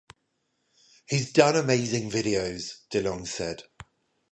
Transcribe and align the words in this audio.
"He's 1.07 1.31
done 1.31 1.55
amazing 1.55 2.09
videos," 2.09 2.79
DeLonge 2.89 3.27
said. 3.27 3.61